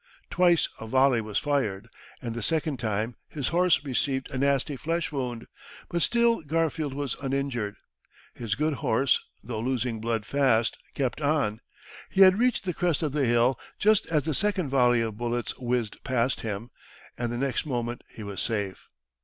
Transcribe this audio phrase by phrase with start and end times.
[0.31, 1.87] Twice a volley was fired,
[2.23, 5.45] and the second time his horse received a nasty flesh wound;
[5.89, 7.75] but still Garfield was uninjured.
[8.33, 11.61] His good horse, though losing blood fast, kept on.
[12.09, 15.55] He had reached the crest of the hill just as the second volley of bullets
[15.59, 16.71] whizzed past him,
[17.15, 18.87] and the next moment he was safe.